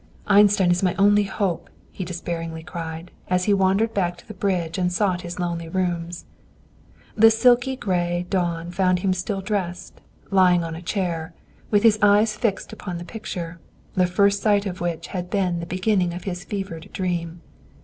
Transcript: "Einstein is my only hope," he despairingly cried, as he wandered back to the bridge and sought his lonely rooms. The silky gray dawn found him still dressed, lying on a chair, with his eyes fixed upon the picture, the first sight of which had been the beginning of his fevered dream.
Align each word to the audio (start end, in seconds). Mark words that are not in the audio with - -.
"Einstein 0.25 0.71
is 0.71 0.81
my 0.81 0.95
only 0.95 1.25
hope," 1.25 1.69
he 1.91 2.03
despairingly 2.03 2.63
cried, 2.63 3.11
as 3.29 3.43
he 3.43 3.53
wandered 3.53 3.93
back 3.93 4.17
to 4.17 4.27
the 4.27 4.33
bridge 4.33 4.79
and 4.79 4.91
sought 4.91 5.21
his 5.21 5.37
lonely 5.37 5.69
rooms. 5.69 6.25
The 7.15 7.29
silky 7.29 7.75
gray 7.75 8.25
dawn 8.27 8.71
found 8.71 9.01
him 9.05 9.13
still 9.13 9.41
dressed, 9.41 10.01
lying 10.31 10.63
on 10.63 10.73
a 10.75 10.81
chair, 10.81 11.35
with 11.69 11.83
his 11.83 11.99
eyes 12.01 12.35
fixed 12.35 12.73
upon 12.73 12.97
the 12.97 13.05
picture, 13.05 13.59
the 13.93 14.07
first 14.07 14.41
sight 14.41 14.65
of 14.65 14.81
which 14.81 15.05
had 15.09 15.29
been 15.29 15.59
the 15.59 15.67
beginning 15.67 16.15
of 16.15 16.23
his 16.23 16.43
fevered 16.45 16.91
dream. 16.91 17.41